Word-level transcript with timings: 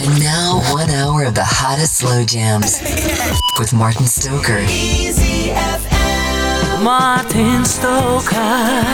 And 0.00 0.20
now, 0.20 0.60
one 0.72 0.90
hour 0.90 1.24
of 1.24 1.34
the 1.34 1.42
hottest 1.42 1.96
slow 1.98 2.24
jams 2.24 2.80
with 3.58 3.72
Martin 3.74 4.06
Stoker. 4.06 4.58
Easy 4.60 5.50
FM. 5.50 6.84
Martin 6.84 7.64
Stoker. 7.64 8.86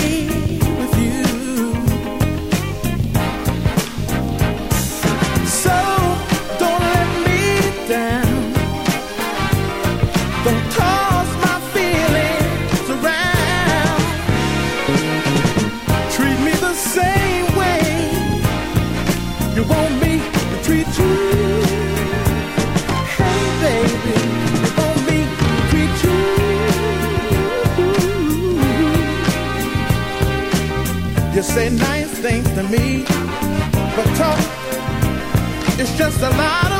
say 31.48 31.70
nice 31.70 32.10
things 32.18 32.46
to 32.50 32.62
me, 32.64 33.04
but 33.96 34.06
talk 34.16 34.38
is 35.80 35.90
just 35.96 36.20
a 36.20 36.28
lot 36.36 36.70
of 36.72 36.77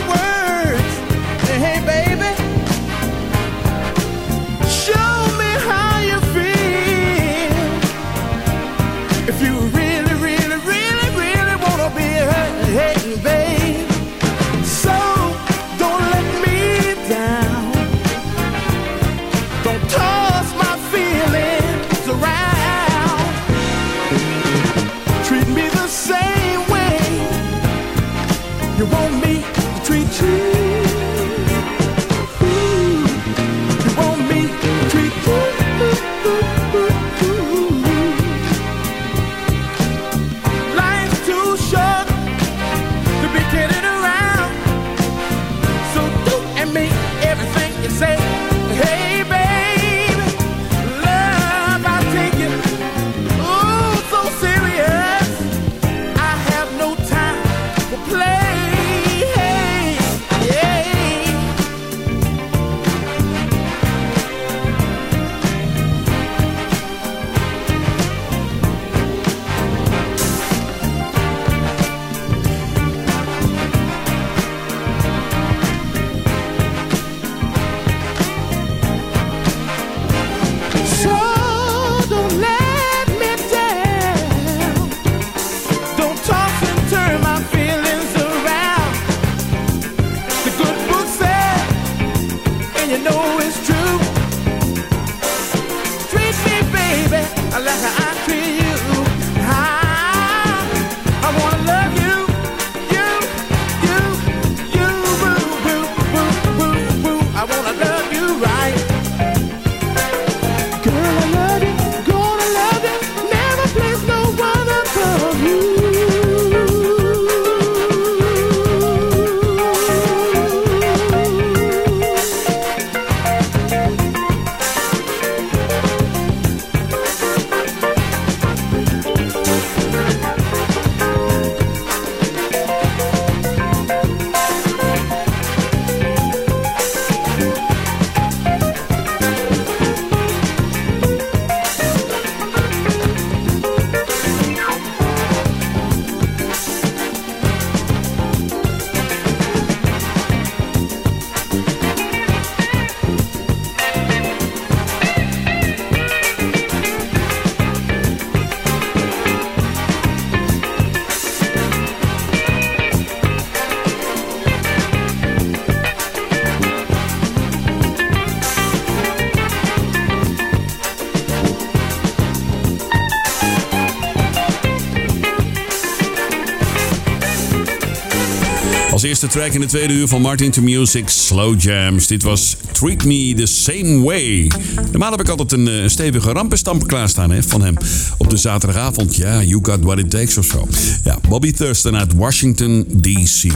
eerste 179.22 179.38
track 179.38 179.52
in 179.54 179.60
de 179.60 179.66
tweede 179.66 179.92
uur 179.92 180.08
van 180.08 180.20
Martin 180.20 180.50
to 180.50 180.62
Music 180.62 181.08
Slow 181.08 181.60
Jams. 181.60 182.06
Dit 182.06 182.22
was 182.22 182.56
Treat 182.72 183.04
Me 183.04 183.34
the 183.36 183.46
Same 183.46 184.02
Way. 184.02 184.50
Normaal 184.90 185.10
heb 185.10 185.20
ik 185.20 185.28
altijd 185.28 185.52
een, 185.52 185.68
eh, 185.68 185.88
stevige 185.88 186.30
rampenstamp 186.32 186.86
klaarstaan 186.86 187.30
hè, 187.30 187.42
van 187.42 187.62
hem. 187.62 187.74
Op 188.18 188.30
de 188.30 188.36
zaterdagavond, 188.36 189.16
ja, 189.16 189.42
You 189.42 189.58
Got 189.64 189.80
What 189.82 189.98
It 189.98 190.10
Takes 190.10 190.38
of 190.38 190.44
zo. 190.46 190.68
Ja, 191.04 191.18
Bobby 191.28 191.52
Thurston 191.52 191.96
uit 191.96 192.14
Washington, 192.14 192.86
D.C. 193.00 193.46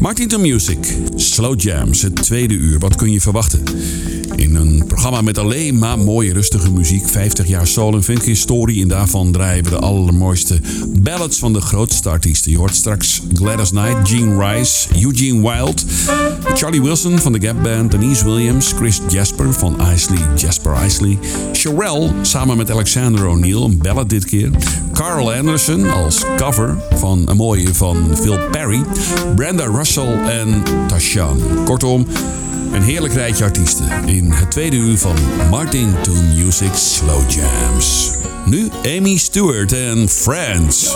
Martin 0.00 0.28
to 0.28 0.38
Music, 0.38 0.78
Slow 1.16 1.60
Jams, 1.60 2.02
het 2.02 2.22
tweede 2.22 2.54
uur. 2.54 2.78
Wat 2.78 2.94
kun 2.96 3.10
je 3.12 3.20
verwachten? 3.20 3.62
een 4.54 4.84
programma 4.86 5.20
met 5.22 5.38
alleen 5.38 5.78
maar 5.78 5.98
mooie 5.98 6.32
rustige 6.32 6.70
muziek. 6.72 7.08
50 7.08 7.46
jaar 7.46 7.66
soul 7.66 7.94
en 7.94 8.02
funk 8.02 8.22
historie. 8.22 8.82
En 8.82 8.88
daarvan 8.88 9.32
draaien 9.32 9.64
we 9.64 9.70
de 9.70 9.78
allermooiste 9.78 10.60
ballads 10.98 11.38
van 11.38 11.52
de 11.52 11.60
grootste 11.60 12.08
artiesten. 12.08 12.50
Je 12.50 12.58
hoort 12.58 12.74
straks 12.74 13.22
Gladys 13.34 13.68
Knight, 13.70 14.08
Gene 14.08 14.46
Rice, 14.48 14.88
Eugene 14.94 15.40
Wilde, 15.40 15.82
Charlie 16.54 16.82
Wilson 16.82 17.18
van 17.18 17.32
de 17.32 17.40
Gap 17.46 17.62
Band, 17.62 17.90
Denise 17.90 18.24
Williams, 18.24 18.72
Chris 18.76 19.00
Jasper 19.08 19.52
van 19.52 19.76
Isley, 19.94 20.18
Jasper 20.36 20.84
Isley, 20.84 21.18
Sherelle 21.54 22.10
samen 22.22 22.56
met 22.56 22.70
Alexander 22.70 23.26
O'Neill, 23.26 23.62
een 23.62 23.78
ballad 23.78 24.08
dit 24.08 24.24
keer. 24.24 24.50
Carl 24.92 25.32
Anderson 25.32 25.90
als 25.92 26.22
cover 26.36 26.76
van 26.96 27.22
een 27.28 27.36
mooie 27.36 27.74
van 27.74 28.16
Phil 28.22 28.38
Perry, 28.50 28.80
Brenda 29.36 29.64
Russell 29.64 30.14
en 30.28 30.62
Tashan. 30.88 31.40
Kortom, 31.64 32.06
een 32.74 32.82
heerlijk 32.82 33.14
rijtje 33.14 33.44
artiesten 33.44 34.08
in 34.08 34.30
het 34.30 34.50
tweede 34.50 34.76
uur 34.76 34.98
van 34.98 35.14
Martin 35.50 35.94
to 36.02 36.12
Music 36.12 36.74
Slow 36.74 37.30
Jams. 37.30 38.12
Nu 38.46 38.68
Amy 38.98 39.16
Stewart 39.18 39.72
en 39.72 40.08
Friends. 40.08 40.92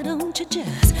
Why 0.00 0.04
don't 0.16 0.40
you 0.40 0.46
just 0.46 0.94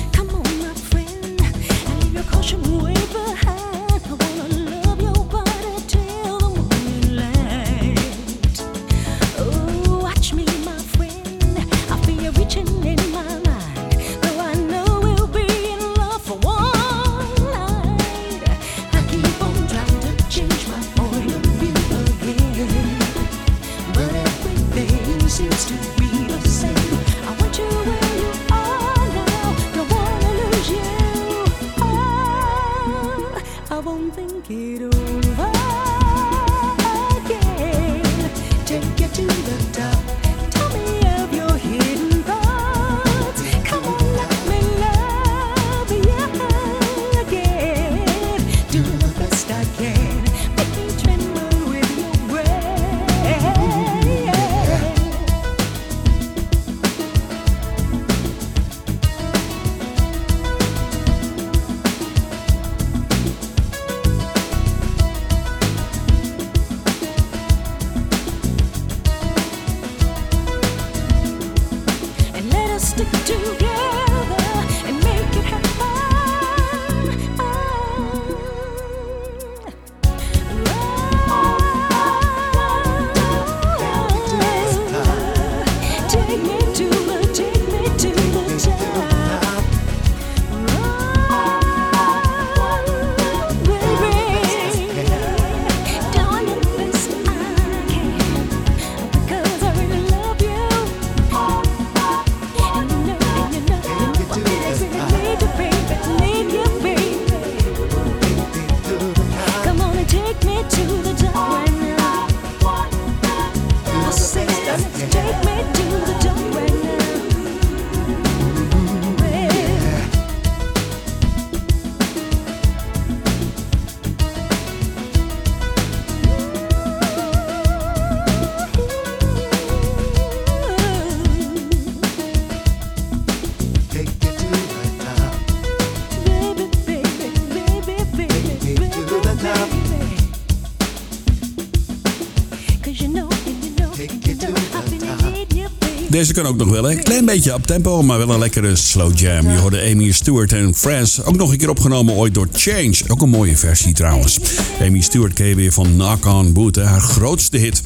Deze 146.20 146.32
kan 146.32 146.46
ook 146.46 146.56
nog 146.56 146.68
wel, 146.70 146.90
een 146.90 147.02
Klein 147.02 147.24
beetje 147.24 147.54
op 147.54 147.66
tempo, 147.66 148.02
maar 148.02 148.18
wel 148.18 148.30
een 148.30 148.38
lekkere 148.38 148.76
slow 148.76 149.18
jam. 149.18 149.50
Je 149.50 149.58
hoorde 149.58 149.80
Amy 149.92 150.12
Stewart 150.12 150.52
en 150.52 150.74
Friends. 150.74 151.22
Ook 151.24 151.36
nog 151.36 151.52
een 151.52 151.58
keer 151.58 151.68
opgenomen 151.70 152.14
ooit 152.14 152.34
door 152.34 152.48
Change. 152.52 152.94
Ook 153.08 153.22
een 153.22 153.28
mooie 153.28 153.56
versie 153.56 153.92
trouwens. 153.92 154.38
Amy 154.82 155.00
Stewart 155.00 155.32
keer 155.32 155.56
weer 155.56 155.72
van 155.72 155.86
Knock 155.94 156.26
on 156.26 156.52
Boot, 156.52 156.76
haar 156.76 157.00
grootste 157.00 157.56
hit. 157.56 157.80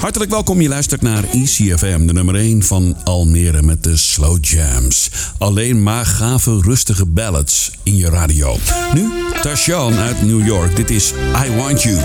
Hartelijk 0.00 0.30
welkom, 0.30 0.60
je 0.60 0.68
luistert 0.68 1.02
naar 1.02 1.24
ECFM, 1.32 2.06
de 2.06 2.12
nummer 2.12 2.34
1 2.34 2.62
van 2.62 2.96
Almere 3.04 3.62
met 3.62 3.82
de 3.82 3.96
slow 3.96 4.38
jams. 4.44 5.10
Alleen 5.38 5.82
maar 5.82 6.06
gave, 6.06 6.58
rustige 6.62 7.06
ballads 7.06 7.70
in 7.82 7.96
je 7.96 8.08
radio. 8.08 8.56
Nu, 8.94 9.04
Tashan 9.42 9.94
uit 9.94 10.22
New 10.26 10.46
York. 10.46 10.76
Dit 10.76 10.90
is 10.90 11.12
I 11.46 11.56
Want 11.56 11.82
You. 11.82 11.96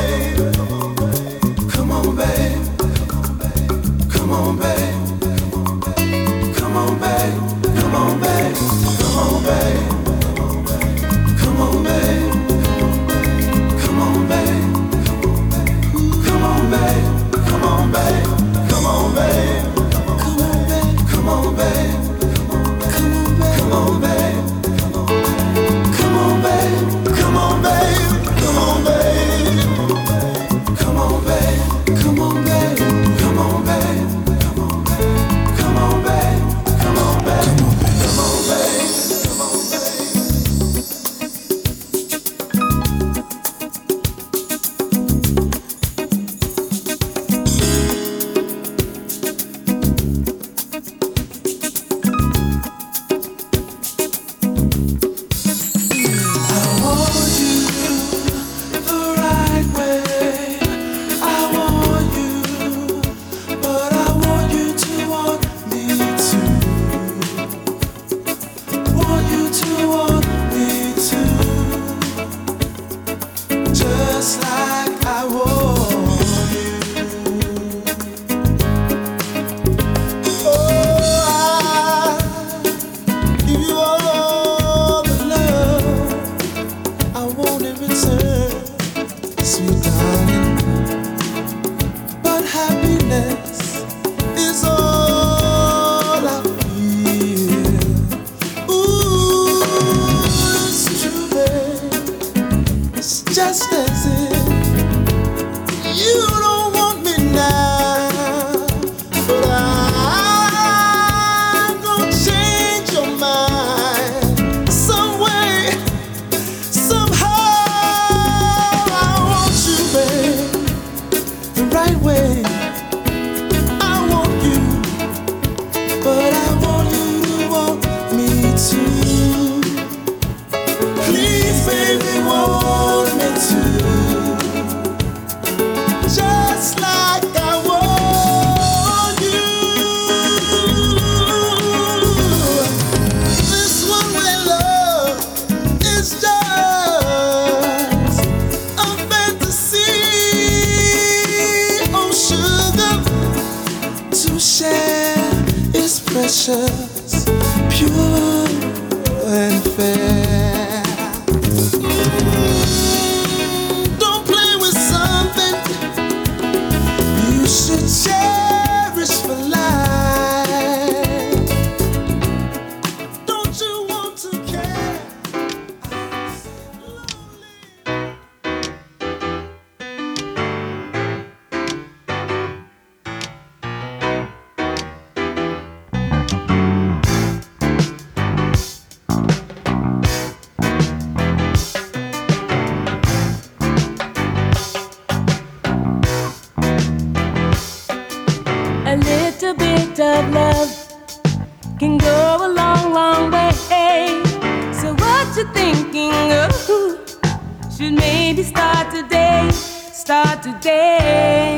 should 207.84 207.94
maybe 207.96 208.44
start 208.44 208.92
today. 208.96 209.50
Start 209.52 210.42
today. 210.44 211.58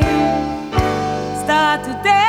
Start 1.42 1.84
today. 1.88 2.25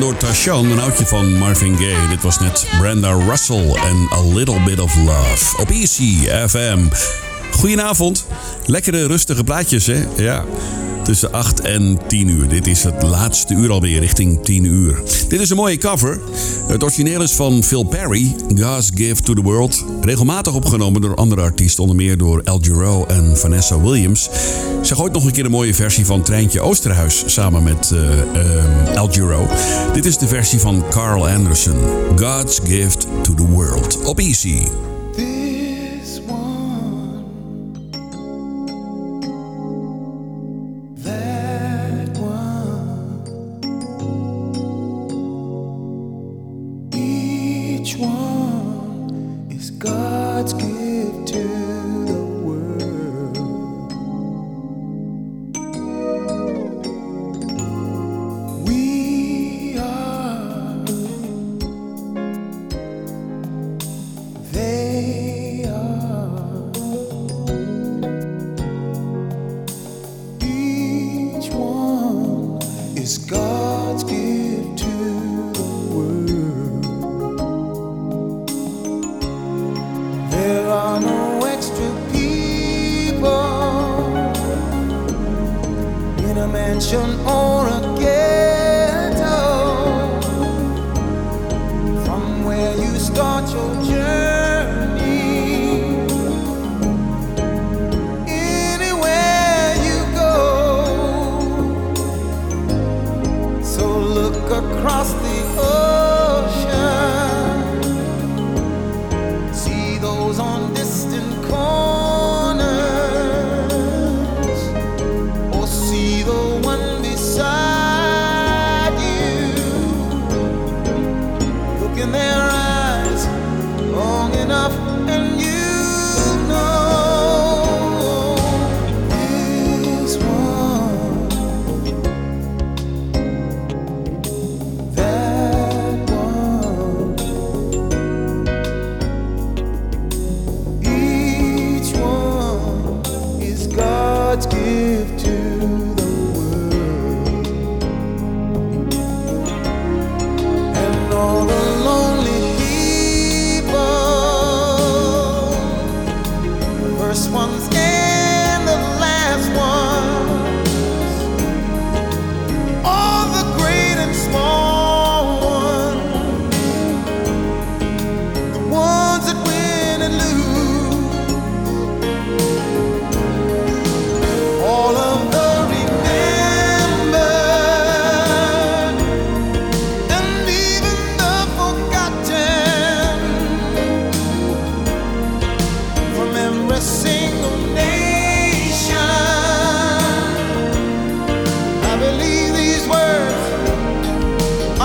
door 0.00 0.14
Tashan, 0.16 0.70
een 0.70 0.80
oudje 0.80 1.06
van 1.06 1.32
Marvin 1.38 1.76
Gaye. 1.76 2.08
Dit 2.08 2.22
was 2.22 2.38
net 2.38 2.66
Brenda 2.78 3.12
Russell 3.14 3.74
en 3.74 4.08
A 4.12 4.20
Little 4.34 4.62
Bit 4.62 4.80
of 4.80 4.96
Love 4.96 5.56
op 5.60 5.70
Easy 5.70 6.28
FM. 6.48 6.78
Goedenavond. 7.52 8.26
Lekkere, 8.66 9.06
rustige 9.06 9.44
plaatjes, 9.44 9.86
hè? 9.86 10.04
Ja 10.16 10.44
tussen 11.08 11.32
8 11.32 11.60
en 11.60 11.98
10 12.08 12.28
uur. 12.28 12.48
Dit 12.48 12.66
is 12.66 12.82
het 12.84 13.02
laatste 13.02 13.54
uur 13.54 13.70
alweer, 13.70 14.00
richting 14.00 14.44
10 14.44 14.64
uur. 14.64 15.00
Dit 15.28 15.40
is 15.40 15.50
een 15.50 15.56
mooie 15.56 15.76
cover. 15.78 16.20
Het 16.66 16.82
origineel 16.82 17.22
is 17.22 17.32
van 17.32 17.62
Phil 17.62 17.82
Perry, 17.82 18.34
God's 18.60 18.90
Gift 18.94 19.24
to 19.24 19.34
the 19.34 19.42
World. 19.42 19.84
Regelmatig 20.00 20.54
opgenomen 20.54 21.00
door 21.00 21.14
andere 21.14 21.40
artiesten, 21.40 21.82
onder 21.82 21.96
meer 21.96 22.18
door 22.18 22.40
El 22.44 22.58
Giro 22.62 23.04
en 23.06 23.36
Vanessa 23.38 23.80
Williams. 23.80 24.28
Ze 24.82 24.94
gooit 24.94 25.12
nog 25.12 25.24
een 25.24 25.32
keer 25.32 25.44
een 25.44 25.50
mooie 25.50 25.74
versie 25.74 26.06
van 26.06 26.22
Treintje 26.22 26.60
Oosterhuis 26.60 27.22
samen 27.26 27.62
met 27.62 27.90
uh, 27.94 27.98
uh, 28.02 28.94
El 28.94 29.06
Giro. 29.08 29.48
Dit 29.92 30.04
is 30.04 30.18
de 30.18 30.28
versie 30.28 30.58
van 30.60 30.84
Carl 30.90 31.28
Anderson, 31.28 31.76
God's 32.20 32.60
Gift 32.64 33.06
to 33.22 33.34
the 33.34 33.46
World, 33.46 34.04
op 34.04 34.18
Easy. 34.18 34.58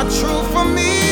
true 0.10 0.44
for 0.52 0.66
me. 0.66 1.03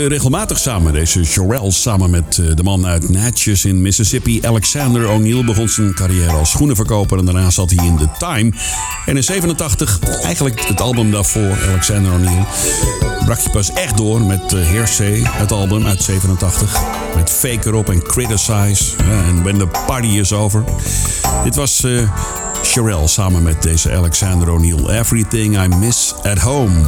Eh, 0.00 0.06
regelmatig 0.06 0.58
samen. 0.58 0.92
Deze 0.92 1.20
Jorel 1.20 1.72
samen 1.72 2.10
met 2.10 2.38
eh, 2.38 2.54
de 2.56 2.62
man 2.62 2.86
uit 2.86 3.08
Natchez 3.08 3.64
in 3.64 3.82
Mississippi, 3.82 4.40
Alexander 4.46 5.08
O'Neill, 5.08 5.44
begon 5.44 5.68
zijn 5.68 5.94
carrière 5.94 6.32
als 6.32 6.50
schoenenverkoper. 6.50 7.18
En 7.18 7.24
daarna 7.24 7.50
zat 7.50 7.70
hij 7.74 7.86
in 7.86 7.96
The 7.96 8.08
Time. 8.18 8.52
En 9.06 9.16
in 9.16 9.24
87, 9.24 9.98
eigenlijk 10.22 10.60
het 10.60 10.80
album 10.80 11.10
daarvoor, 11.10 11.56
Alexander 11.68 12.12
O'Neill, 12.12 12.44
brak 13.24 13.38
je 13.38 13.50
pas 13.50 13.72
echt 13.72 13.96
door 13.96 14.20
met 14.20 14.52
eh, 14.52 14.68
Hearsay, 14.70 15.22
het 15.30 15.52
album 15.52 15.86
uit 15.86 16.02
87. 16.02 16.80
Met 17.16 17.30
Faker 17.30 17.74
op 17.74 17.90
en 17.90 18.02
Criticize 18.02 18.84
en 19.10 19.42
When 19.42 19.58
the 19.58 19.68
Party 19.86 20.06
Is 20.08 20.32
Over. 20.32 20.64
Dit 21.44 21.54
was 21.54 21.82
Sherelle 22.64 23.06
samen 23.08 23.42
met 23.42 23.62
deze 23.62 23.92
Alexander 23.92 24.50
O'Neill. 24.50 24.88
Everything 24.88 25.58
I 25.58 25.66
Miss 25.68 26.14
at 26.22 26.38
Home. 26.38 26.80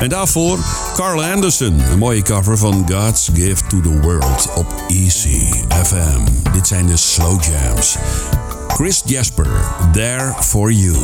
En 0.00 0.08
daarvoor 0.08 0.58
Carl 0.94 1.24
Anderson. 1.24 1.80
Een 1.90 1.98
mooie 1.98 2.22
cover 2.22 2.58
van 2.58 2.86
God's 2.92 3.28
Gift 3.34 3.68
to 3.68 3.80
the 3.80 4.00
World 4.00 4.48
op 4.54 4.66
Easy 4.88 5.52
FM. 5.84 6.50
Dit 6.52 6.66
zijn 6.66 6.86
de 6.86 6.96
Slow 6.96 7.40
Jams. 7.44 7.96
Chris 8.68 9.02
Jasper, 9.04 9.48
There 9.92 10.32
for 10.40 10.72
You. 10.72 10.96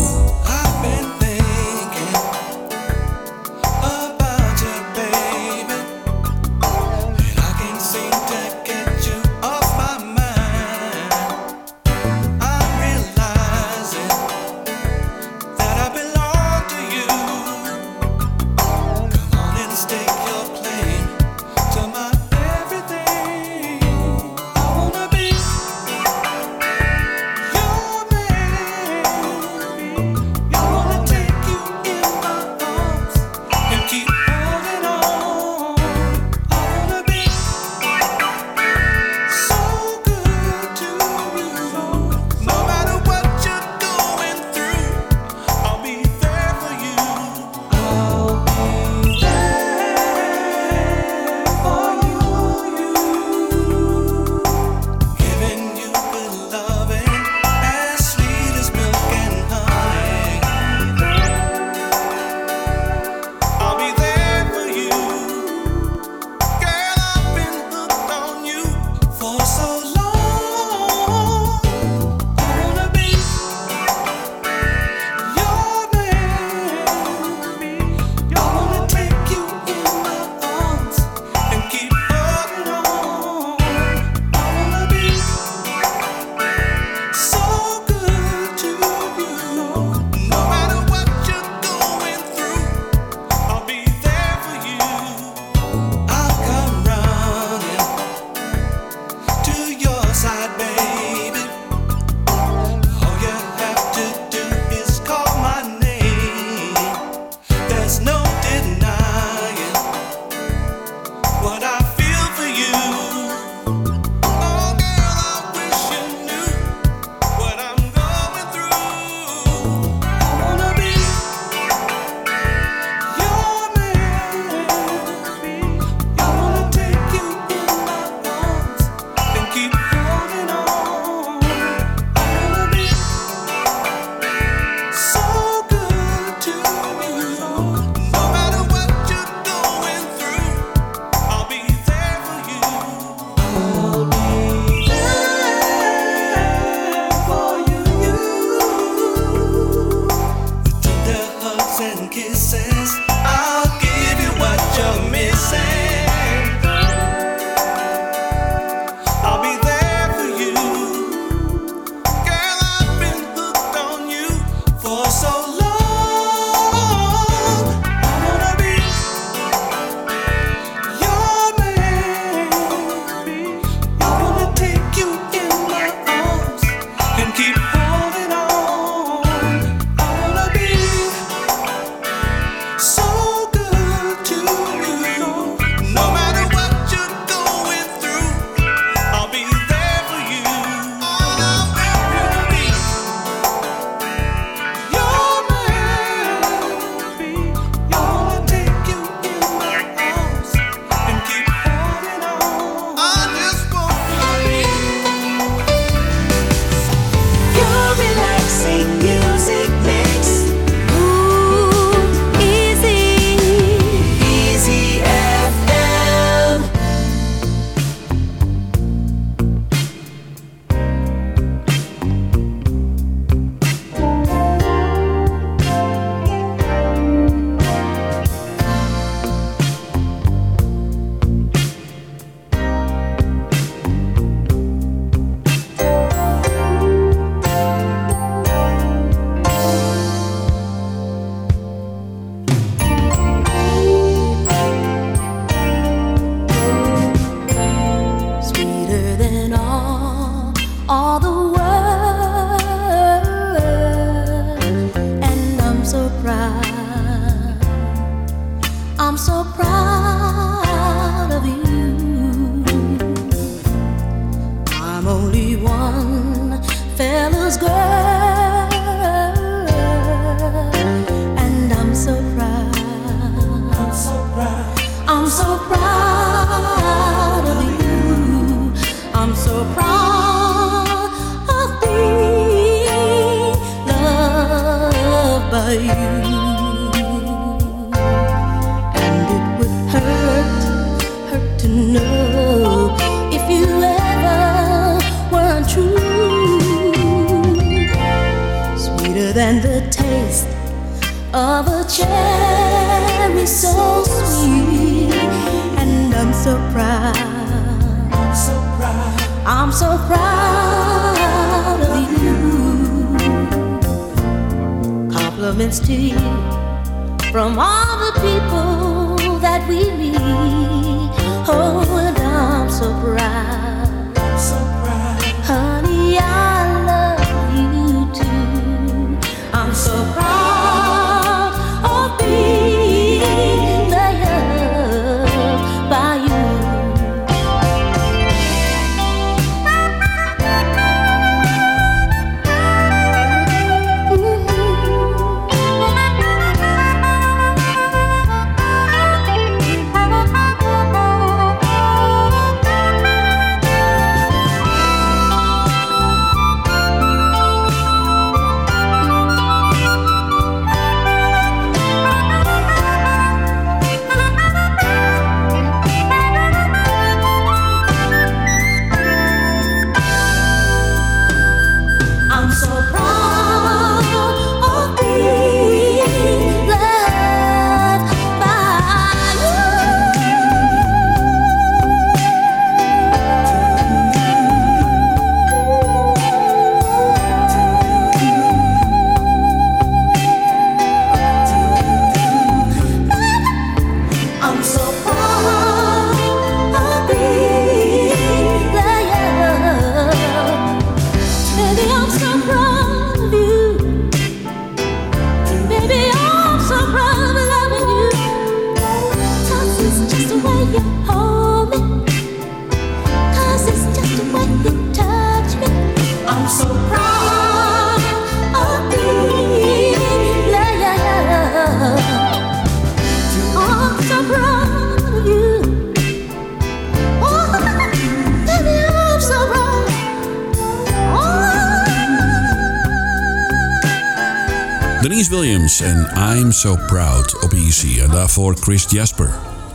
en 435.77 436.09
I'm 436.37 436.53
So 436.53 436.79
Proud 436.87 437.43
op 437.45 437.53
Easy. 437.53 438.01
En 438.01 438.11
daarvoor 438.11 438.57
Chris 438.61 438.85
Jasper. 438.89 439.31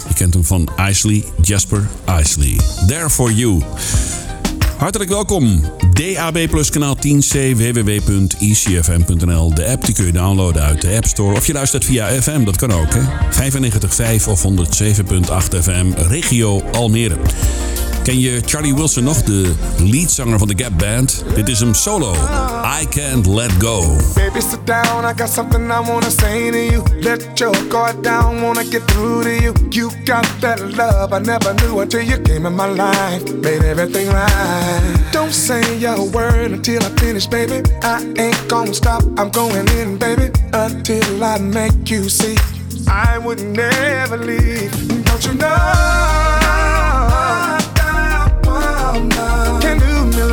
Je 0.08 0.14
kent 0.14 0.34
hem 0.34 0.46
van 0.46 0.70
Isley, 0.90 1.24
Jasper 1.42 1.88
Isley. 2.22 2.58
There 2.88 3.10
for 3.10 3.32
you. 3.32 3.62
Hartelijk 4.78 5.10
welkom. 5.10 5.62
DAB 5.94 6.38
Plus 6.50 6.70
kanaal 6.70 6.96
10c 7.08 7.38
www.icfm.nl. 7.56 9.52
E 9.52 9.56
de 9.56 9.66
app 9.68 9.86
die 9.86 9.94
kun 9.94 10.06
je 10.06 10.12
downloaden 10.12 10.62
uit 10.62 10.82
de 10.82 10.96
App 10.96 11.06
Store. 11.06 11.36
Of 11.36 11.48
je 11.48 11.54
luistert 11.54 11.86
via 11.86 12.22
FM, 12.22 12.44
dat 12.44 12.56
kan 12.56 12.72
ook. 12.74 12.92
95.5 13.32 14.28
of 14.30 14.46
107.8 14.82 14.94
FM, 15.62 15.92
regio 15.96 16.60
Almere. 16.72 17.18
Ken 18.04 18.20
je 18.20 18.42
Charlie 18.46 18.74
Wilson 18.76 19.04
nog, 19.04 19.24
de 19.24 19.52
leadzanger 19.78 20.40
van 20.40 20.48
de 20.48 20.64
Gap 20.64 20.78
Band? 20.78 21.24
Dit 21.36 21.48
is 21.50 21.60
hem 21.60 21.74
solo. 21.74 22.14
I 22.82 22.88
Can't 22.90 23.26
Let 23.26 23.52
Go. 23.60 23.82
Baby, 24.14 24.40
sit 24.42 24.58
down. 24.64 25.06
I 25.10 25.14
got 25.16 25.30
something 25.34 25.64
I 25.64 25.68
wanna 25.90 26.10
say 26.20 26.52
to 26.52 26.58
you. 26.66 26.84
Let 27.00 27.28
your 27.34 27.56
guard 27.70 28.04
down. 28.04 28.40
Wanna 28.42 28.64
get 28.70 28.88
through 28.88 29.24
to 29.24 29.30
you. 29.42 29.54
You 29.70 29.90
got 30.04 30.26
that 30.40 30.60
love 30.76 31.14
I 31.20 31.26
never 31.26 31.54
knew 31.56 31.80
until 31.82 32.00
you 32.04 32.22
came 32.22 32.46
in 32.48 32.56
my 32.56 32.68
life. 32.68 33.24
Made 33.42 33.64
everything 33.70 34.08
right. 34.10 35.12
Don't 35.12 35.34
say 35.34 35.62
a 35.86 35.96
word 36.12 36.52
until 36.52 36.80
I 36.84 36.90
finish, 36.96 37.28
baby. 37.28 37.62
I 37.86 38.04
ain't 38.22 38.44
gonna 38.48 38.74
stop. 38.74 39.02
I'm 39.20 39.30
going 39.36 39.68
in, 39.80 39.98
baby. 39.98 40.30
Until 40.52 41.24
I 41.24 41.40
make 41.42 41.78
you 41.90 42.08
see. 42.10 42.34
I 42.88 43.18
would 43.22 43.42
never 43.42 44.18
leave. 44.26 44.70
Don't 45.06 45.24
you 45.26 45.36
know? 45.36 45.62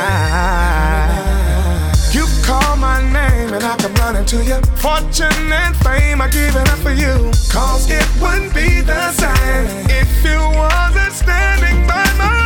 to 4.31 4.43
you. 4.45 4.61
Fortune 4.77 5.51
and 5.51 5.75
fame, 5.77 6.21
I 6.21 6.29
give 6.31 6.55
it 6.55 6.69
up 6.69 6.79
for 6.79 6.91
you. 6.91 7.31
Cause 7.51 7.89
it 7.89 8.07
wouldn't 8.21 8.53
be 8.55 8.81
the 8.81 9.11
same 9.11 9.87
if 9.99 10.09
you 10.23 10.39
wasn't 10.57 11.13
standing 11.13 11.85
by 11.85 12.05
my 12.17 12.25
side. 12.29 12.40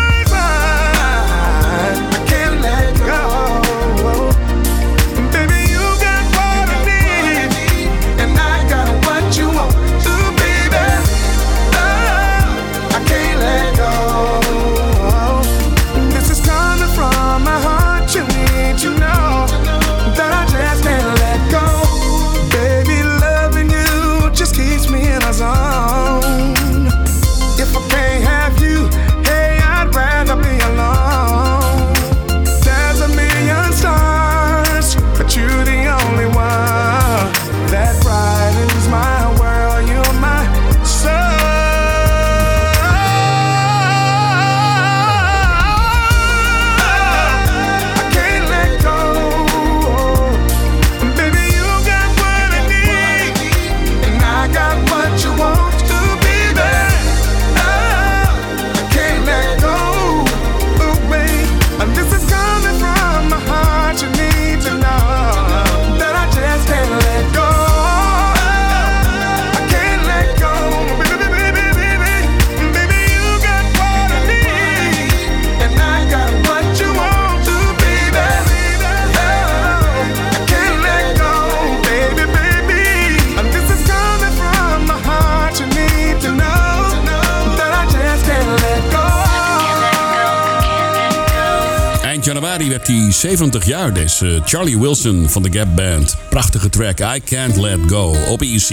januari 92.28 92.69
werd 92.69 92.88
hij 92.88 93.11
70 93.11 93.65
jaar, 93.65 93.93
deze 93.93 94.28
eh, 94.28 94.41
Charlie 94.45 94.80
Wilson 94.80 95.30
van 95.30 95.41
de 95.43 95.51
Gap 95.57 95.76
Band. 95.76 96.15
Prachtige 96.30 96.69
track, 96.69 96.99
I 96.99 97.19
Can't 97.26 97.55
Let 97.55 97.78
Go, 97.88 98.15
op 98.32 98.41
EC. 98.41 98.69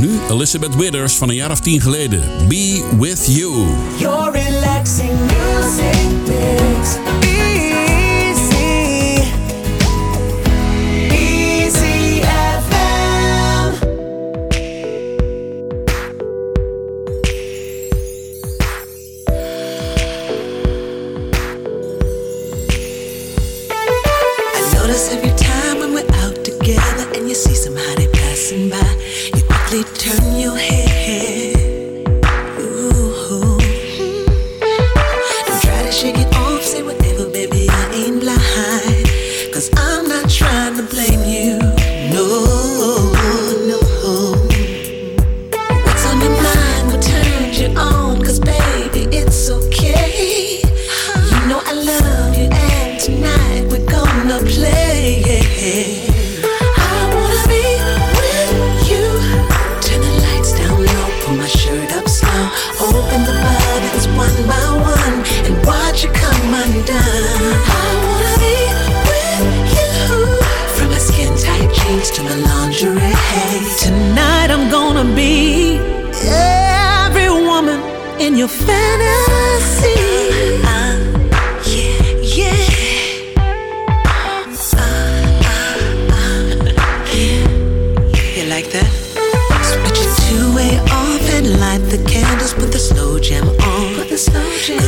Nu 0.00 0.18
Elizabeth 0.30 0.74
Withers 0.74 1.14
van 1.14 1.28
een 1.28 1.34
jaar 1.34 1.50
of 1.50 1.60
tien 1.60 1.80
geleden. 1.80 2.22
Be 2.48 2.88
With 3.00 3.26
You. 3.28 3.52
Your 3.98 4.32
relaxing 4.32 5.18
music 5.20 6.24
picks. 6.24 7.24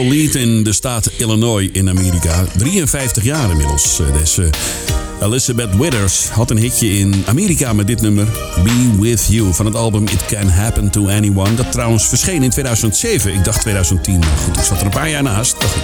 Lead 0.00 0.34
in 0.36 0.62
de 0.62 0.72
staat 0.72 1.10
Illinois 1.18 1.68
in 1.72 1.88
Amerika. 1.88 2.44
53 2.56 3.24
jaar 3.24 3.50
inmiddels. 3.50 3.98
Eh, 4.00 4.18
Deze 4.18 4.42
eh. 4.44 5.26
Elizabeth 5.28 5.76
Withers 5.76 6.28
had 6.28 6.50
een 6.50 6.56
hitje 6.58 6.98
in 6.98 7.22
Amerika 7.26 7.72
met 7.72 7.86
dit 7.86 8.00
nummer. 8.00 8.26
Be 8.64 8.90
With 9.00 9.26
You 9.30 9.54
van 9.54 9.66
het 9.66 9.74
album 9.74 10.04
It 10.08 10.24
Can 10.26 10.48
Happen 10.50 10.90
To 10.90 11.08
Anyone. 11.08 11.54
Dat 11.54 11.72
trouwens 11.72 12.06
verscheen 12.06 12.42
in 12.42 12.50
2007. 12.50 13.34
Ik 13.34 13.44
dacht 13.44 13.60
2010, 13.60 14.18
maar 14.18 14.28
goed, 14.44 14.56
ik 14.58 14.62
zat 14.64 14.78
er 14.78 14.84
een 14.84 14.90
paar 14.90 15.10
jaar 15.10 15.22
naast. 15.22 15.56
Maar 15.58 15.68
goed, 15.68 15.82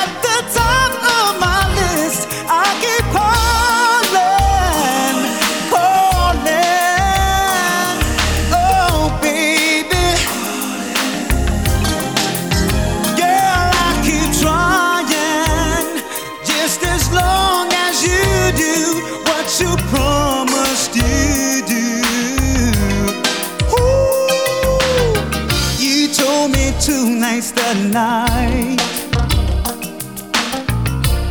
the 27.52 27.74
night, 27.92 28.80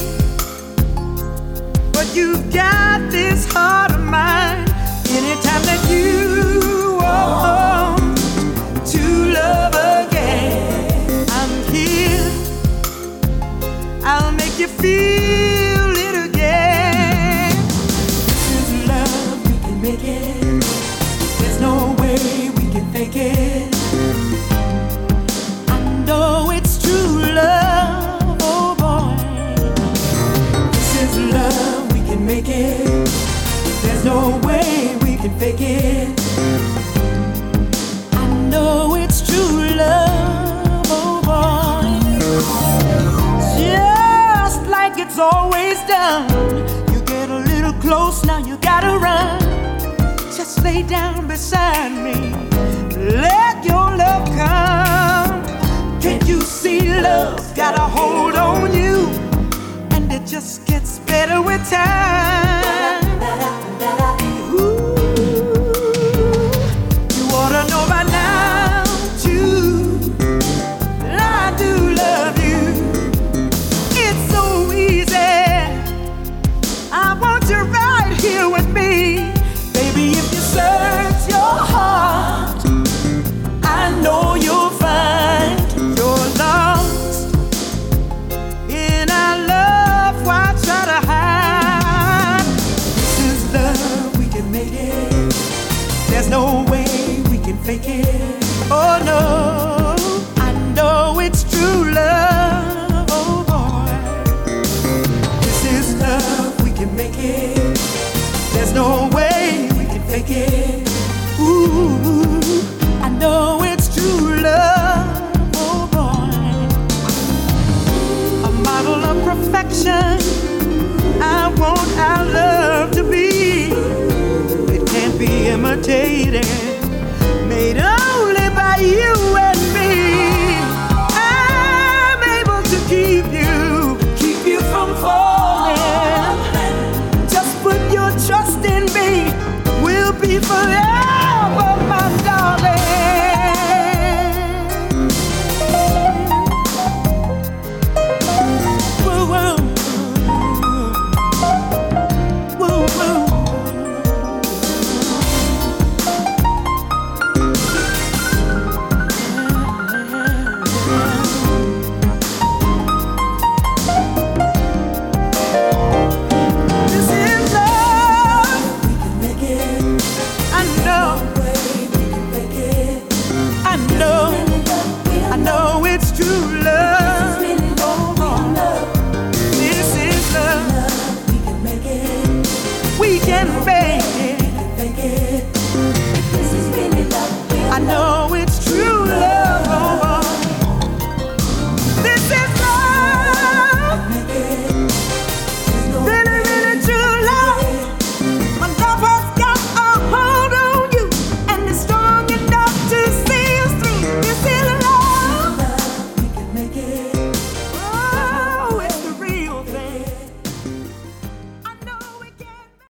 but 1.92 2.10
you've 2.12 2.52
got 2.52 3.08
this 3.12 3.46
heart 3.52 3.92
of 3.92 4.00
mine. 4.02 4.66
Anytime 5.12 5.62
that 5.68 5.86
you 5.88 6.59